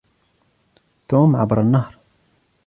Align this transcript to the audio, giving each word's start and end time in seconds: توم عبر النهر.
توم 1.07 1.35
عبر 1.35 1.61
النهر. 1.61 1.97